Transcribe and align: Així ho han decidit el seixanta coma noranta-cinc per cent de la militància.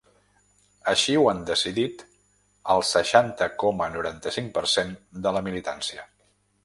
Així 0.93 1.17
ho 1.17 1.25
han 1.31 1.43
decidit 1.49 2.01
el 2.75 2.83
seixanta 2.93 3.51
coma 3.65 3.91
noranta-cinc 3.99 4.51
per 4.59 4.65
cent 4.75 4.97
de 5.27 5.35
la 5.37 5.45
militància. 5.51 6.09